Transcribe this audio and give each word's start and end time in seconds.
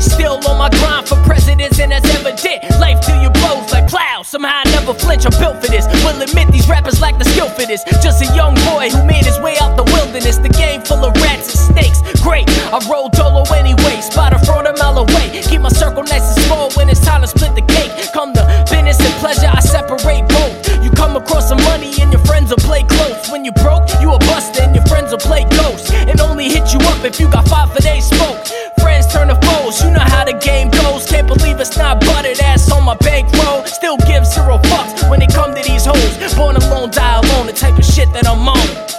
Still 0.00 0.40
on 0.48 0.56
my 0.56 0.70
grind 0.70 1.06
for 1.06 1.16
presidents, 1.24 1.78
and 1.78 1.92
that's 1.92 2.08
evident. 2.14 2.80
Life 2.80 3.00
to 3.06 3.19
plow. 4.20 4.22
Somehow 4.22 4.62
I 4.64 4.70
never 4.70 4.94
flinch. 4.94 5.26
I'm 5.26 5.32
built 5.38 5.62
for 5.62 5.70
this. 5.70 5.86
Will 6.04 6.20
admit 6.22 6.48
these 6.52 6.68
rappers 6.68 7.00
lack 7.00 7.18
the 7.18 7.24
skill 7.24 7.48
for 7.48 7.66
this. 7.66 7.84
Just 8.02 8.22
a 8.22 8.34
young 8.34 8.54
boy 8.70 8.90
who 8.90 9.04
made 9.04 9.24
his 9.24 9.38
way 9.40 9.56
out 9.60 9.76
the 9.76 9.84
wilderness. 9.84 10.38
The 10.38 10.48
game 10.48 10.82
full 10.82 11.04
of 11.04 11.14
rats 11.22 11.48
and 11.50 11.60
snakes. 11.74 12.00
Great, 12.22 12.48
I 12.72 12.78
roll 12.90 13.08
dolo 13.08 13.44
anyway. 13.54 14.00
Spot 14.00 14.32
a 14.32 14.38
fraud 14.44 14.66
a 14.66 14.76
mile 14.76 14.98
away. 14.98 15.42
Keep 15.42 15.62
my 15.62 15.68
circle 15.68 16.02
nice 16.04 16.36
and 16.36 16.44
small 16.46 16.70
when 16.72 16.88
it's 16.88 17.00
time 17.00 17.22
to 17.22 17.28
split 17.28 17.54
the 17.54 17.62
cake. 17.62 17.90
Come 18.12 18.32
to 18.34 18.42
business 18.90 19.06
and 19.06 19.14
pleasure, 19.20 19.50
I 19.52 19.60
separate 19.60 20.26
both. 20.28 20.84
You 20.84 20.90
come 20.90 21.16
across 21.16 21.48
some 21.48 21.62
money 21.64 21.92
and 22.00 22.12
your 22.12 22.24
friends 22.24 22.50
will 22.50 22.58
play 22.58 22.82
close. 22.82 23.30
When 23.30 23.44
you 23.44 23.52
broke, 23.52 23.88
you 24.00 24.12
a 24.12 24.18
buster 24.18 24.62
and 24.62 24.74
your 24.74 24.84
friends 24.86 25.10
will 25.10 25.18
play 25.18 25.44
ghost. 25.50 25.92
And 25.92 26.20
only 26.20 26.48
hit 26.48 26.72
you 26.72 26.80
up 26.90 27.04
if 27.04 27.20
you 27.20 27.30
got 27.30 27.48
five 27.48 27.72
for 27.72 27.80
they 27.80 28.00
smoke. 28.00 28.38
Friends 28.80 29.06
turn 29.12 29.28
to 29.28 29.38
foes, 29.46 29.82
you 29.82 29.90
know 29.90 30.00
how 30.00 30.24
the 30.24 30.34
game 30.34 30.70
goes. 30.70 31.06
Can't 31.06 31.28
believe 31.28 31.60
it's 31.60 31.76
not 31.76 32.00
buttered 32.00 32.40
ass 32.40 32.70
on 32.72 32.84
my 32.84 32.96
bankroll. 32.96 33.39
that 38.12 38.26
I'm 38.26 38.48
on. 38.48 38.89